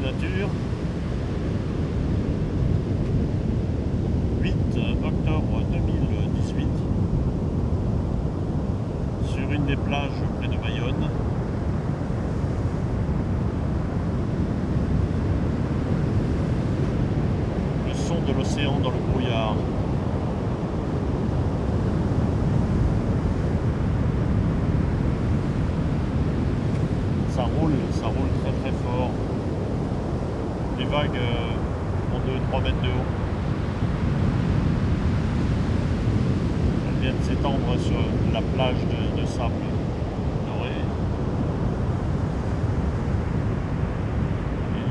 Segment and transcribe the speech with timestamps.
[0.00, 0.48] nature.
[4.42, 4.54] 8
[5.04, 6.68] octobre 2018
[9.32, 11.08] sur une des plages près de Bayonne.
[17.88, 19.56] Le son de l'océan dans le brouillard.
[27.36, 29.10] ça roule, ça roule très très fort.
[30.78, 33.06] Les vagues euh, ont 2-3 mètres de haut.
[36.88, 37.96] Elles viennent s'étendre sur
[38.32, 38.76] la plage
[39.20, 39.52] de, sable
[40.46, 40.70] doré.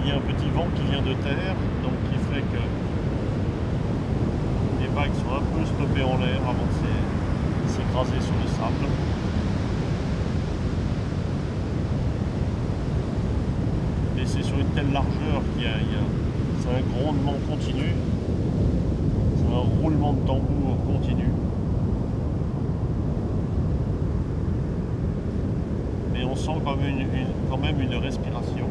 [0.03, 2.61] Il y a un petit vent qui vient de terre, donc qui fait que
[4.81, 8.85] les vagues sont un peu stoppées en l'air avant de s'é- s'écraser sur le sable.
[14.35, 15.77] C'est sur une telle largeur qu'il y a,
[16.69, 17.93] un grondement continu,
[19.37, 21.29] c'est un roulement de tambour continu.
[26.13, 27.05] Mais on sent une-
[27.49, 28.67] quand même une respiration.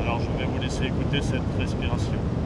[0.00, 2.39] Alors je vais vous laisser écouter cette respiration.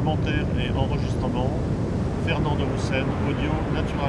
[0.00, 1.50] Commentaires et enregistrements,
[2.26, 3.99] Fernand de audio naturaliste.